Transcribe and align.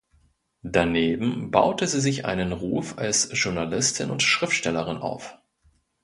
Daneben 0.63 1.51
baute 1.51 1.85
sie 1.87 2.01
sich 2.01 2.25
einen 2.25 2.53
Ruf 2.53 2.97
als 2.97 3.29
Journalistin 3.33 4.09
und 4.09 4.23
Schriftstellerin 4.23 4.97
auf. 4.97 5.37